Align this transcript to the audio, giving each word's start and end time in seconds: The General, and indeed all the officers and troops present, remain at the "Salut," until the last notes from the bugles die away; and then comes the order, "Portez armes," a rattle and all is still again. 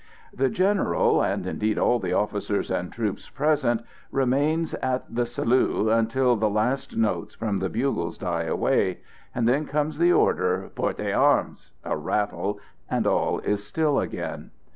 The 0.33 0.49
General, 0.49 1.21
and 1.23 1.45
indeed 1.45 1.77
all 1.77 1.99
the 1.99 2.11
officers 2.11 2.71
and 2.71 2.91
troops 2.91 3.29
present, 3.29 3.83
remain 4.11 4.65
at 4.81 5.03
the 5.13 5.27
"Salut," 5.27 5.89
until 5.95 6.35
the 6.35 6.49
last 6.49 6.97
notes 6.97 7.35
from 7.35 7.59
the 7.59 7.69
bugles 7.69 8.17
die 8.17 8.45
away; 8.45 9.01
and 9.35 9.47
then 9.47 9.67
comes 9.67 9.99
the 9.99 10.11
order, 10.11 10.71
"Portez 10.73 11.15
armes," 11.15 11.69
a 11.83 11.95
rattle 11.95 12.57
and 12.89 13.05
all 13.05 13.37
is 13.41 13.63
still 13.63 13.99
again. 13.99 14.49